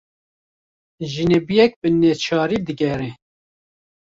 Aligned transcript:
Jinebiyek 1.11 1.71
bi 1.81 1.89
neçarî 2.01 2.59
diğere 2.67 3.09